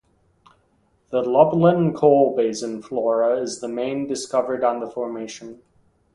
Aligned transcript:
The 1.11 1.21
Lublin 1.21 1.93
Coal 1.93 2.35
Basin 2.35 2.81
Flora 2.81 3.39
is 3.39 3.59
the 3.59 3.67
main 3.67 4.07
discovered 4.07 4.63
on 4.63 4.79
the 4.79 4.89
formation. 4.89 5.61